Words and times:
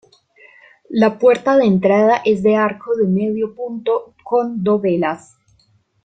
La 0.89 1.19
puerta 1.19 1.55
de 1.57 1.65
entrada 1.67 2.23
es 2.25 2.41
de 2.41 2.55
arco 2.55 2.95
de 2.95 3.05
medio 3.07 3.53
punto 3.53 4.15
con 4.23 4.63
dovelas. 4.63 5.35